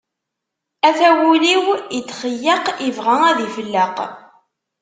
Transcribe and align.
Ata 0.87 1.09
wul-iw 1.19 1.65
itxeyyeq, 1.99 2.65
ibɣa 2.87 3.15
ad 3.29 3.39
ifelleq. 3.47 3.97